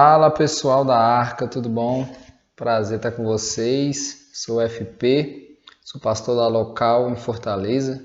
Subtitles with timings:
[0.00, 2.06] Fala pessoal da Arca, tudo bom?
[2.54, 4.28] Prazer estar com vocês.
[4.32, 8.00] Sou FP, sou pastor da local em Fortaleza.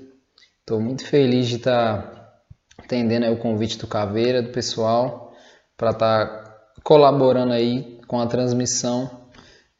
[0.58, 2.42] Estou muito feliz de estar
[2.76, 5.32] atendendo o convite do Caveira, do pessoal,
[5.76, 9.08] para estar colaborando aí com a transmissão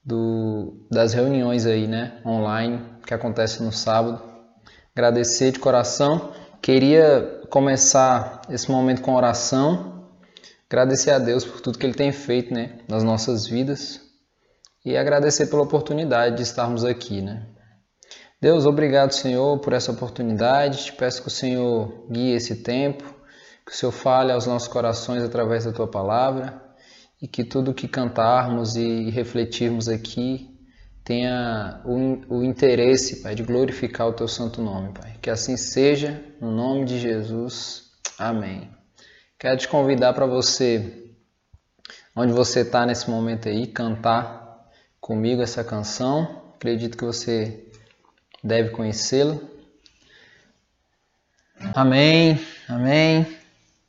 [0.05, 4.23] do, das reuniões aí, né, online que acontece no sábado.
[4.95, 6.33] Agradecer de coração.
[6.63, 9.94] Queria começar esse momento com oração
[10.75, 14.01] agradecer a Deus por tudo que Ele tem feito né, nas nossas vidas
[14.85, 17.23] e agradecer pela oportunidade de estarmos aqui.
[17.23, 17.47] Né?
[18.41, 20.87] Deus, obrigado, Senhor, por essa oportunidade.
[20.87, 23.05] Te peço que o Senhor guie esse tempo,
[23.65, 26.61] que o Senhor fale aos nossos corações através da Tua palavra
[27.23, 30.51] e que tudo que cantarmos e refletirmos aqui
[31.05, 35.15] tenha o, o interesse, Pai, de glorificar o Teu santo nome, Pai.
[35.23, 37.85] Que assim seja, no nome de Jesus.
[38.19, 38.84] Amém.
[39.39, 41.11] Quero te convidar para você,
[42.15, 46.43] onde você está nesse momento aí, cantar comigo essa canção.
[46.55, 47.69] Acredito que você
[48.43, 49.39] deve conhecê-la.
[51.75, 53.27] Amém, amém.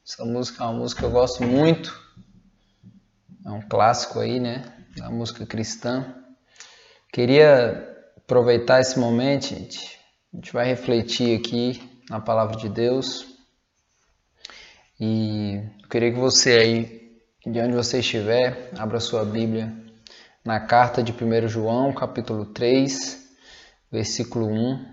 [0.05, 1.99] Essa música é uma música que eu gosto muito.
[3.45, 4.73] É um clássico aí, né?
[4.97, 6.15] Da música cristã.
[7.13, 9.99] Queria aproveitar esse momento, gente.
[10.33, 13.34] A gente vai refletir aqui na palavra de Deus.
[14.97, 19.73] E eu queria que você aí, de onde você estiver, abra sua Bíblia
[20.43, 23.27] na carta de 1 João, capítulo 3,
[23.91, 24.85] versículo 1.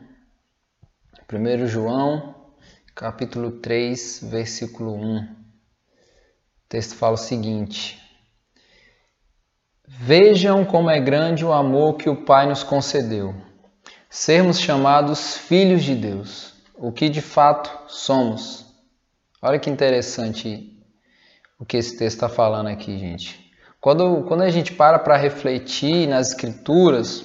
[1.32, 2.34] 1 João,
[2.96, 5.22] capítulo 3, versículo 1.
[5.22, 5.28] O
[6.68, 8.02] texto fala o seguinte:
[9.86, 13.36] Vejam como é grande o amor que o Pai nos concedeu,
[14.10, 18.71] sermos chamados filhos de Deus, o que de fato somos.
[19.44, 20.72] Olha que interessante
[21.58, 23.50] o que esse texto está falando aqui, gente.
[23.80, 27.24] Quando, quando a gente para para refletir nas escrituras,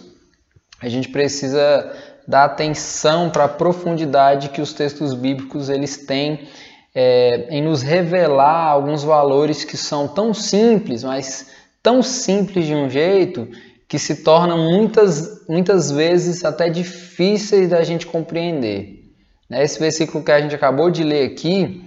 [0.82, 1.96] a gente precisa
[2.28, 6.48] dar atenção para a profundidade que os textos bíblicos eles têm
[6.96, 11.52] é, em nos revelar alguns valores que são tão simples, mas
[11.84, 13.48] tão simples de um jeito
[13.88, 19.04] que se tornam muitas, muitas vezes até difíceis da gente compreender.
[19.52, 21.86] Esse versículo que a gente acabou de ler aqui,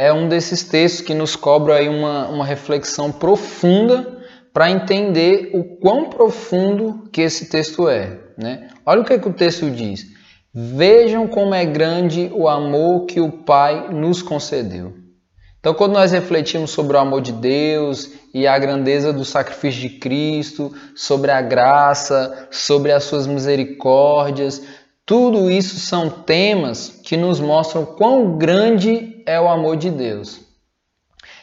[0.00, 4.18] é um desses textos que nos cobra aí uma, uma reflexão profunda
[4.50, 8.18] para entender o quão profundo que esse texto é.
[8.34, 8.68] Né?
[8.86, 10.06] Olha o que, é que o texto diz.
[10.54, 14.94] Vejam como é grande o amor que o Pai nos concedeu.
[15.58, 19.98] Então, quando nós refletimos sobre o amor de Deus e a grandeza do sacrifício de
[19.98, 24.62] Cristo, sobre a graça, sobre as suas misericórdias,
[25.10, 30.40] tudo isso são temas que nos mostram quão grande é o amor de Deus.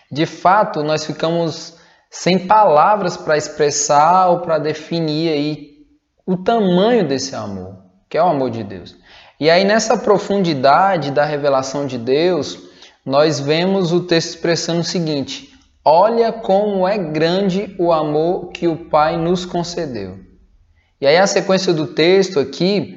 [0.10, 1.76] De fato, nós ficamos
[2.10, 5.68] sem palavras para expressar ou para definir aí
[6.26, 7.76] o tamanho desse amor,
[8.10, 8.96] que é o amor de Deus.
[9.38, 12.58] E aí nessa profundidade da revelação de Deus,
[13.06, 18.86] nós vemos o texto expressando o seguinte: Olha como é grande o amor que o
[18.86, 20.20] Pai nos concedeu.
[21.02, 22.97] E aí a sequência do texto aqui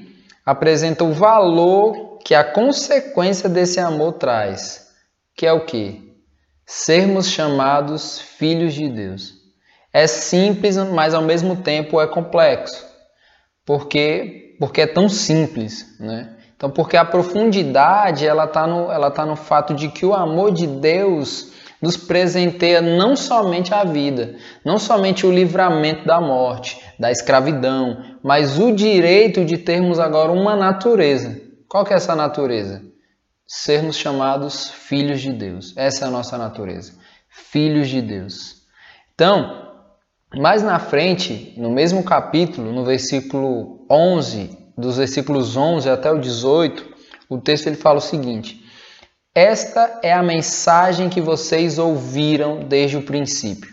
[0.51, 4.89] apresenta o valor que a consequência desse amor traz,
[5.37, 6.13] que é o que?
[6.67, 9.35] Sermos chamados filhos de Deus.
[9.93, 12.85] É simples, mas ao mesmo tempo é complexo.
[13.65, 16.37] Porque, porque é tão simples, né?
[16.57, 20.53] Então, porque a profundidade ela está no, ela tá no fato de que o amor
[20.53, 27.11] de Deus nos presenteia não somente a vida, não somente o livramento da morte, da
[27.11, 31.41] escravidão, mas o direito de termos agora uma natureza.
[31.69, 32.83] Qual que é essa natureza?
[33.47, 35.73] Sermos chamados filhos de Deus.
[35.77, 36.95] Essa é a nossa natureza.
[37.29, 38.57] Filhos de Deus.
[39.15, 39.69] Então,
[40.37, 46.89] mais na frente, no mesmo capítulo, no versículo 11, dos versículos 11 até o 18,
[47.29, 48.65] o texto ele fala o seguinte:
[49.35, 53.71] esta é a mensagem que vocês ouviram desde o princípio: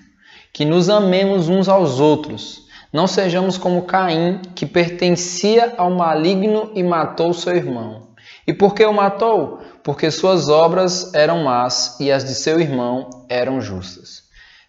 [0.53, 2.67] que nos amemos uns aos outros.
[2.93, 8.09] Não sejamos como Caim, que pertencia ao maligno e matou seu irmão.
[8.45, 9.59] E por que o matou?
[9.83, 14.23] Porque suas obras eram más e as de seu irmão eram justas.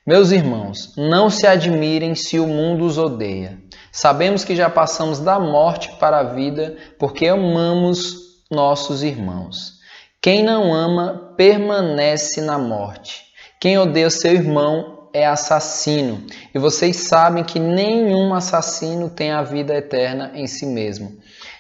[0.07, 3.59] Meus irmãos, não se admirem se o mundo os odeia.
[3.93, 8.17] Sabemos que já passamos da morte para a vida porque amamos
[8.51, 9.78] nossos irmãos.
[10.21, 13.23] Quem não ama permanece na morte.
[13.61, 16.27] Quem odeia seu irmão é assassino.
[16.53, 21.17] E vocês sabem que nenhum assassino tem a vida eterna em si mesmo.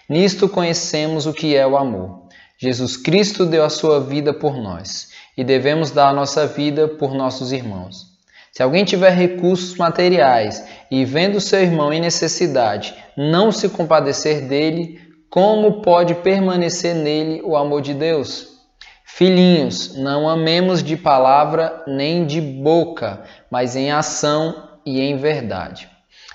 [0.08, 2.28] Nisto conhecemos o que é o amor.
[2.58, 7.14] Jesus Cristo deu a sua vida por nós e devemos dar a nossa vida por
[7.14, 8.08] nossos irmãos.
[8.52, 15.00] Se alguém tiver recursos materiais e vendo seu irmão em necessidade, não se compadecer dele,
[15.30, 18.58] como pode permanecer nele o amor de Deus?
[19.04, 25.88] Filhinhos, não amemos de palavra nem de boca, mas em ação e em verdade.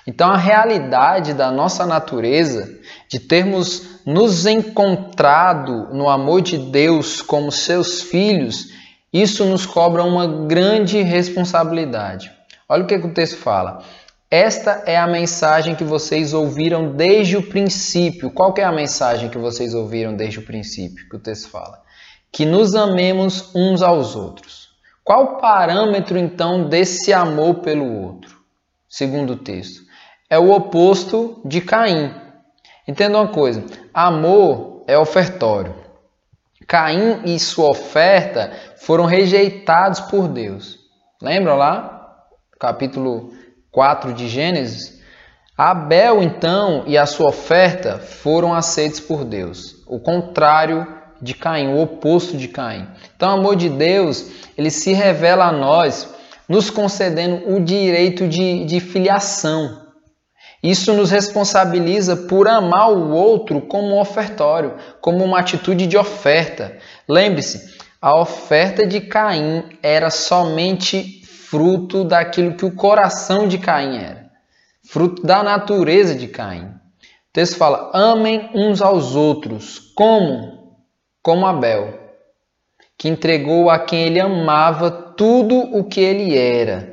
[0.06, 7.50] Então, a realidade da nossa natureza, de termos nos encontrado no amor de Deus como
[7.50, 8.66] seus filhos,
[9.10, 12.30] isso nos cobra uma grande responsabilidade.
[12.68, 13.82] Olha o que, que o texto fala.
[14.34, 18.32] Esta é a mensagem que vocês ouviram desde o princípio.
[18.32, 21.80] Qual é a mensagem que vocês ouviram desde o princípio que o texto fala?
[22.32, 24.70] Que nos amemos uns aos outros.
[25.04, 28.36] Qual o parâmetro então desse amor pelo outro?
[28.88, 29.84] Segundo o texto,
[30.28, 32.12] é o oposto de Caim.
[32.88, 33.64] Entenda uma coisa:
[33.94, 35.76] amor é ofertório.
[36.66, 40.80] Caim e sua oferta foram rejeitados por Deus.
[41.22, 42.18] Lembra lá?
[42.58, 43.32] Capítulo
[43.74, 44.94] 4 de Gênesis.
[45.58, 49.82] Abel, então, e a sua oferta foram aceitos por Deus.
[49.86, 50.86] O contrário
[51.20, 52.88] de Caim, o oposto de Caim.
[53.14, 54.26] Então, o amor de Deus,
[54.56, 56.08] ele se revela a nós,
[56.48, 59.82] nos concedendo o direito de, de filiação.
[60.62, 66.78] Isso nos responsabiliza por amar o outro como um ofertório, como uma atitude de oferta.
[67.08, 71.23] Lembre-se, a oferta de Caim era somente
[71.54, 74.28] fruto daquilo que o coração de Caim era,
[74.82, 76.64] fruto da natureza de Caim.
[76.64, 80.74] O texto fala: amem uns aos outros, como?
[81.22, 81.96] Como Abel,
[82.98, 86.92] que entregou a quem ele amava tudo o que ele era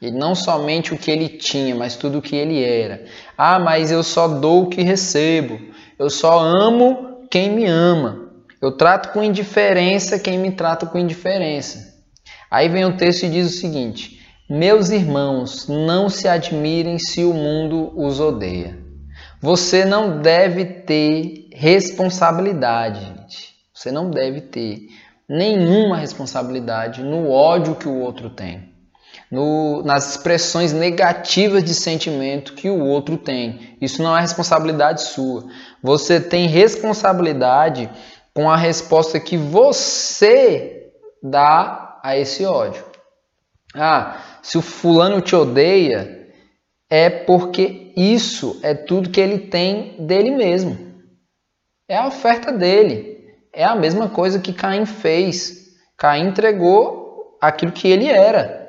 [0.00, 3.04] e não somente o que ele tinha, mas tudo o que ele era.
[3.36, 5.60] Ah, mas eu só dou o que recebo.
[5.98, 8.30] Eu só amo quem me ama.
[8.62, 11.89] Eu trato com indiferença quem me trata com indiferença.
[12.50, 17.32] Aí vem o texto e diz o seguinte: Meus irmãos, não se admirem se o
[17.32, 18.78] mundo os odeia.
[19.40, 23.54] Você não deve ter responsabilidade, gente.
[23.72, 24.80] Você não deve ter
[25.28, 28.70] nenhuma responsabilidade no ódio que o outro tem
[29.30, 33.76] no, nas expressões negativas de sentimento que o outro tem.
[33.80, 35.44] Isso não é responsabilidade sua.
[35.82, 37.88] Você tem responsabilidade
[38.34, 40.90] com a resposta que você
[41.22, 42.84] dá a esse ódio.
[43.74, 46.28] Ah, se o fulano te odeia,
[46.88, 50.78] é porque isso é tudo que ele tem dele mesmo.
[51.88, 53.18] É a oferta dele.
[53.52, 55.74] É a mesma coisa que Caim fez.
[55.96, 58.60] Caim entregou aquilo que ele era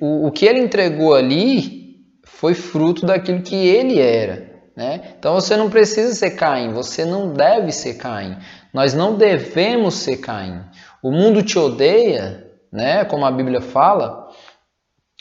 [0.00, 4.52] o, o que ele entregou ali foi fruto daquilo que ele era.
[4.76, 5.14] Né?
[5.18, 8.36] Então você não precisa ser Caim, você não deve ser Caim.
[8.72, 10.60] Nós não devemos ser Caim.
[11.04, 13.04] O mundo te odeia, né?
[13.04, 14.26] como a Bíblia fala,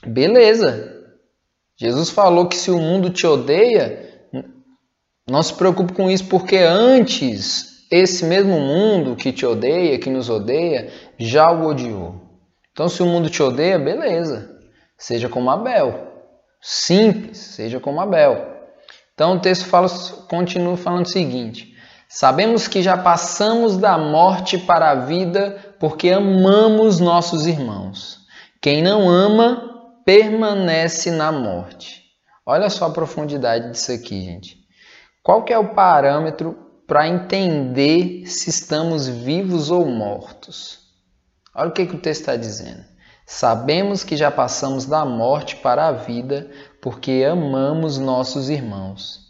[0.07, 1.03] beleza.
[1.77, 4.09] Jesus falou que se o mundo te odeia,
[5.29, 10.29] não se preocupe com isso, porque antes esse mesmo mundo que te odeia, que nos
[10.29, 10.89] odeia,
[11.19, 12.15] já o odiou.
[12.71, 14.57] Então, se o mundo te odeia, beleza.
[14.97, 16.13] Seja como Abel.
[16.61, 18.53] Simples, seja como Abel.
[19.13, 19.89] Então, o texto fala,
[20.29, 21.72] continua falando o seguinte:
[22.15, 28.19] Sabemos que já passamos da morte para a vida porque amamos nossos irmãos.
[28.61, 32.03] Quem não ama permanece na morte.
[32.45, 34.59] Olha só a profundidade disso aqui, gente.
[35.23, 36.55] Qual que é o parâmetro
[36.85, 40.81] para entender se estamos vivos ou mortos?
[41.55, 42.85] Olha o que, que o texto está dizendo.
[43.25, 46.47] Sabemos que já passamos da morte para a vida
[46.79, 49.22] porque amamos nossos irmãos.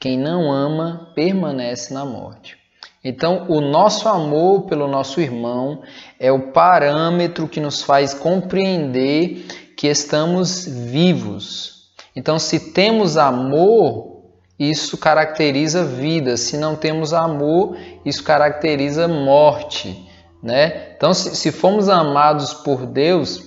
[0.00, 2.56] Quem não ama permanece na morte.
[3.04, 5.82] Então, o nosso amor pelo nosso irmão
[6.18, 11.90] é o parâmetro que nos faz compreender que estamos vivos.
[12.16, 14.22] Então, se temos amor,
[14.58, 16.36] isso caracteriza vida.
[16.36, 20.08] Se não temos amor, isso caracteriza morte.
[20.42, 20.94] Né?
[20.96, 23.42] Então, se, se fomos amados por Deus,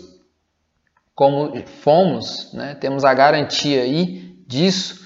[1.16, 2.76] como fomos, né?
[2.76, 5.03] temos a garantia aí disso,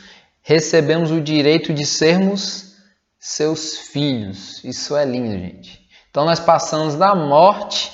[0.48, 2.74] recebemos o direito de sermos
[3.20, 4.64] seus filhos.
[4.64, 5.78] Isso é lindo, gente.
[6.10, 7.92] Então, nós passamos da morte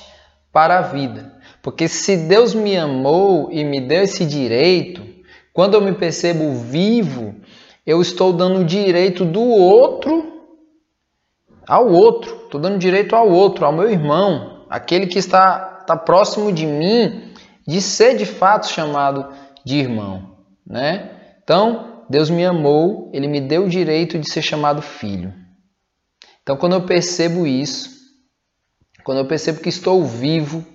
[0.51, 1.33] para a vida.
[1.63, 5.03] Porque se Deus me amou e me deu esse direito,
[5.51, 7.33] quando eu me percebo vivo,
[7.88, 10.31] eu estou dando o direito do outro
[11.67, 16.51] ao outro, estou dando direito ao outro, ao meu irmão, aquele que está, está próximo
[16.51, 17.33] de mim,
[17.67, 19.33] de ser de fato chamado
[19.65, 20.36] de irmão.
[20.67, 21.10] Né?
[21.43, 25.33] Então, Deus me amou, Ele me deu o direito de ser chamado filho.
[26.41, 27.89] Então, quando eu percebo isso,
[29.03, 30.65] quando eu percebo que estou vivo,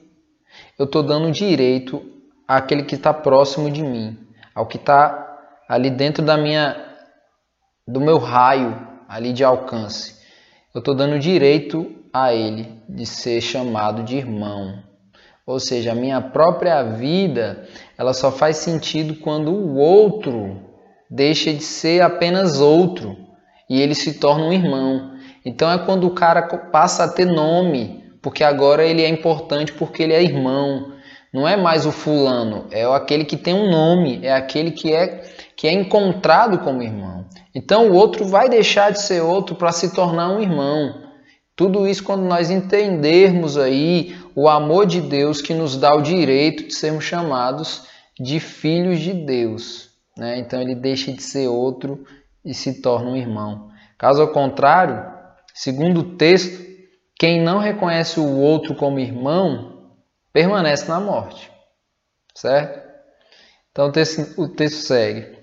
[0.78, 2.02] eu estou dando direito
[2.46, 4.18] àquele que está próximo de mim,
[4.54, 5.26] ao que está
[5.68, 6.76] ali dentro da minha,
[7.86, 10.16] do meu raio ali de alcance.
[10.74, 14.82] Eu estou dando direito a ele de ser chamado de irmão.
[15.46, 17.66] Ou seja, a minha própria vida,
[17.96, 20.67] ela só faz sentido quando o outro
[21.10, 23.16] deixa de ser apenas outro
[23.68, 25.12] e ele se torna um irmão.
[25.44, 30.02] Então é quando o cara passa a ter nome, porque agora ele é importante porque
[30.02, 30.92] ele é irmão.
[31.32, 35.22] Não é mais o fulano, é aquele que tem um nome, é aquele que é
[35.54, 37.26] que é encontrado como irmão.
[37.54, 41.02] Então o outro vai deixar de ser outro para se tornar um irmão.
[41.56, 46.68] Tudo isso quando nós entendermos aí o amor de Deus que nos dá o direito
[46.68, 47.82] de sermos chamados
[48.18, 49.87] de filhos de Deus.
[50.18, 50.36] Né?
[50.38, 52.04] Então ele deixa de ser outro
[52.44, 53.70] e se torna um irmão.
[53.96, 55.10] Caso ao contrário,
[55.54, 56.66] segundo o texto,
[57.16, 59.94] quem não reconhece o outro como irmão
[60.32, 61.50] permanece na morte.
[62.34, 62.86] Certo?
[63.70, 65.38] Então o texto, o texto segue.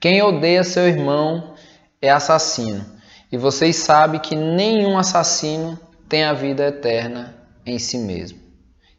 [0.00, 1.54] Quem odeia seu irmão
[2.00, 2.84] é assassino.
[3.30, 5.78] E vocês sabem que nenhum assassino
[6.08, 8.38] tem a vida eterna em si mesmo.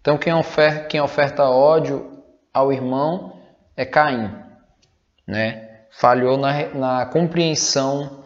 [0.02, 3.40] Então quem oferta, quem oferta ódio ao irmão
[3.76, 4.50] é Caim.
[5.32, 5.86] Né?
[5.90, 8.22] Falhou na, na compreensão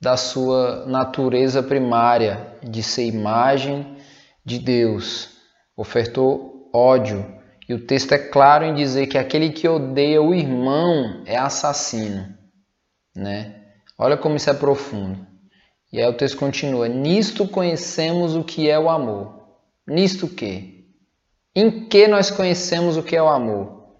[0.00, 3.96] da sua natureza primária de ser imagem
[4.44, 5.28] de Deus.
[5.76, 7.24] Ofertou ódio
[7.68, 12.26] e o texto é claro em dizer que aquele que odeia o irmão é assassino,
[13.14, 13.54] né?
[13.96, 15.24] Olha como isso é profundo.
[15.92, 19.40] E aí o texto continua: Nisto conhecemos o que é o amor.
[19.86, 20.84] Nisto que?
[21.54, 23.94] Em que nós conhecemos o que é o amor?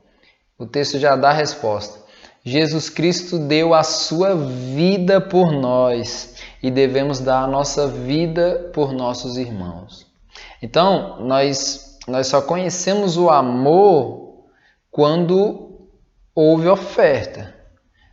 [0.58, 1.99] O texto já dá a resposta.
[2.44, 8.92] Jesus Cristo deu a sua vida por nós e devemos dar a nossa vida por
[8.92, 10.06] nossos irmãos.
[10.62, 14.44] Então, nós nós só conhecemos o amor
[14.90, 15.88] quando
[16.34, 17.54] houve oferta.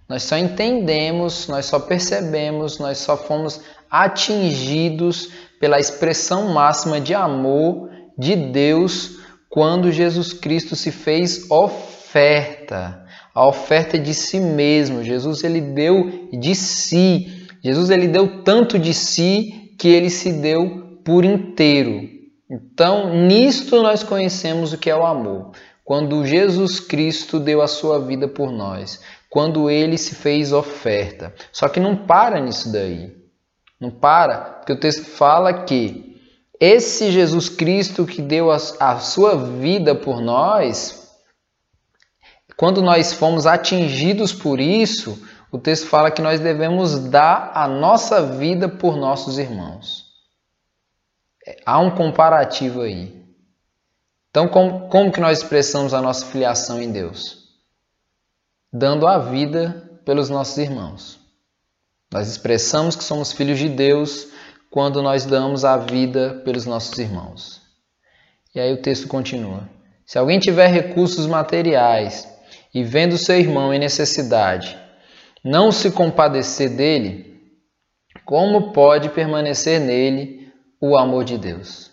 [0.08, 5.30] Nós só entendemos, nós só percebemos, nós só fomos atingidos
[5.60, 9.18] pela expressão máxima de amor de Deus
[9.50, 13.06] quando Jesus Cristo se fez oferta,
[13.38, 15.04] a oferta de si mesmo.
[15.04, 17.48] Jesus ele deu de si.
[17.64, 22.10] Jesus ele deu tanto de si que ele se deu por inteiro.
[22.50, 25.52] Então, nisto nós conhecemos o que é o amor.
[25.86, 31.32] Quando Jesus Cristo deu a sua vida por nós, quando ele se fez oferta.
[31.52, 33.16] Só que não para nisso daí.
[33.80, 36.18] Não para, porque o texto fala que
[36.60, 41.07] esse Jesus Cristo que deu a, a sua vida por nós,
[42.58, 45.22] quando nós fomos atingidos por isso,
[45.52, 50.08] o texto fala que nós devemos dar a nossa vida por nossos irmãos
[51.66, 53.16] há um comparativo aí.
[54.30, 57.48] Então, como, como que nós expressamos a nossa filiação em Deus?
[58.72, 61.20] Dando a vida pelos nossos irmãos.
[62.12, 64.28] Nós expressamos que somos filhos de Deus
[64.70, 67.62] quando nós damos a vida pelos nossos irmãos.
[68.54, 69.68] E aí o texto continua:
[70.06, 72.28] Se alguém tiver recursos materiais
[72.78, 74.78] e vendo seu irmão em necessidade,
[75.44, 77.42] não se compadecer dele,
[78.24, 81.90] como pode permanecer nele o amor de Deus.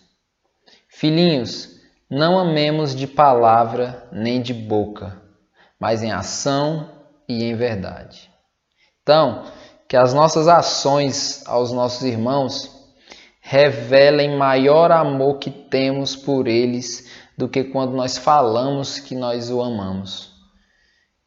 [0.87, 1.71] Filhinhos,
[2.07, 5.19] não amemos de palavra nem de boca,
[5.79, 6.87] mas em ação
[7.27, 8.29] e em verdade.
[9.01, 9.43] Então,
[9.89, 12.69] que as nossas ações aos nossos irmãos
[13.41, 19.63] revelem maior amor que temos por eles do que quando nós falamos que nós o
[19.63, 20.34] amamos.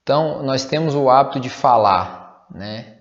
[0.08, 2.94] Então, nós temos o hábito de falar, né?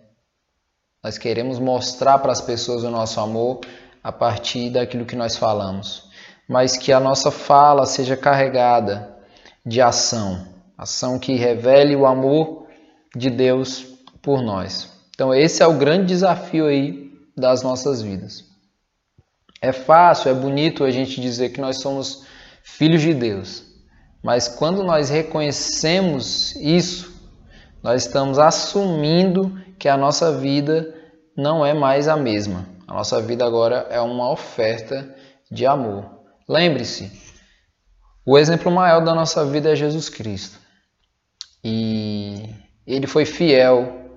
[1.01, 3.61] Nós queremos mostrar para as pessoas o nosso amor,
[4.03, 6.09] a partir daquilo que nós falamos,
[6.49, 9.15] mas que a nossa fala seja carregada
[9.65, 12.67] de ação, ação que revele o amor
[13.15, 13.85] de Deus
[14.21, 14.91] por nós.
[15.11, 18.43] Então esse é o grande desafio aí das nossas vidas.
[19.61, 22.25] É fácil, é bonito a gente dizer que nós somos
[22.63, 23.63] filhos de Deus,
[24.27, 27.17] mas quando nós reconhecemos isso,
[27.81, 30.93] nós estamos assumindo que a nossa vida
[31.33, 32.67] não é mais a mesma.
[32.85, 35.15] A nossa vida agora é uma oferta
[35.49, 36.25] de amor.
[36.45, 37.09] Lembre-se,
[38.25, 40.59] o exemplo maior da nossa vida é Jesus Cristo.
[41.63, 42.53] E
[42.85, 44.11] ele foi fiel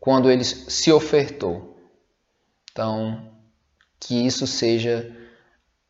[0.00, 1.78] quando ele se ofertou.
[2.72, 3.30] Então,
[4.00, 5.08] que isso seja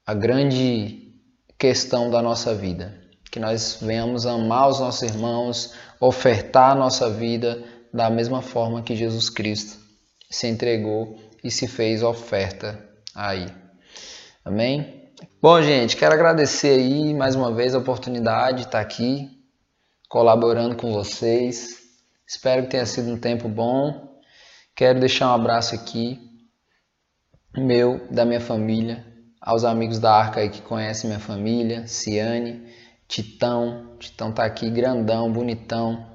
[0.06, 1.14] a grande
[1.58, 3.00] questão da nossa vida.
[3.32, 8.94] Que nós venhamos amar os nossos irmãos, ofertar a nossa vida da mesma forma que
[8.94, 9.78] Jesus Cristo
[10.30, 12.78] se entregou e se fez oferta
[13.14, 13.46] aí.
[14.44, 15.10] Amém?
[15.40, 19.30] Bom, gente, quero agradecer aí mais uma vez a oportunidade de estar aqui
[20.10, 21.78] colaborando com vocês.
[22.28, 24.20] Espero que tenha sido um tempo bom.
[24.76, 26.20] Quero deixar um abraço aqui,
[27.56, 29.06] meu, da minha família,
[29.40, 32.70] aos amigos da Arca aí que conhecem minha família, Ciane,
[33.12, 33.88] Titão.
[33.98, 36.06] Titão tá aqui grandão, bonitão.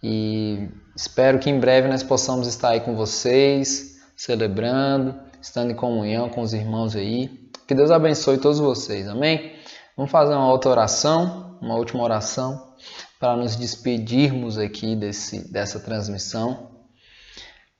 [0.00, 6.28] E espero que em breve nós possamos estar aí com vocês, celebrando, estando em comunhão
[6.28, 7.50] com os irmãos aí.
[7.66, 9.56] Que Deus abençoe todos vocês, amém?
[9.96, 12.72] Vamos fazer uma outra oração, uma última oração,
[13.18, 16.70] para nos despedirmos aqui desse, dessa transmissão.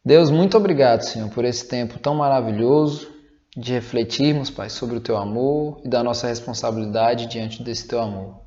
[0.04, 3.11] Deus, muito obrigado, Senhor, por esse tempo tão maravilhoso
[3.56, 8.40] de refletirmos, Pai, sobre o Teu amor e da nossa responsabilidade diante desse Teu amor.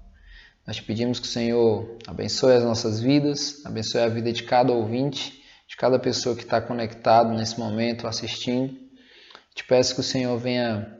[0.66, 4.74] Nós te pedimos que o Senhor abençoe as nossas vidas, abençoe a vida de cada
[4.74, 8.76] ouvinte, de cada pessoa que está conectado nesse momento, assistindo.
[9.54, 10.92] Te peço que o Senhor venha,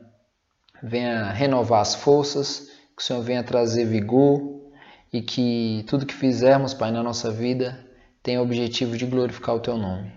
[0.80, 4.70] venha renovar as forças, que o Senhor venha trazer vigor
[5.12, 7.84] e que tudo que fizermos, Pai, na nossa vida
[8.22, 10.12] tenha o objetivo de glorificar o Teu nome.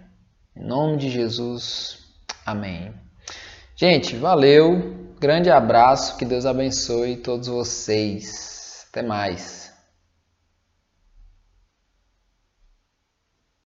[0.55, 1.99] Em nome de Jesus,
[2.45, 3.08] amém.
[3.81, 8.85] Gente, valeu, grande abraço, que Deus abençoe todos vocês.
[8.89, 9.68] Até mais.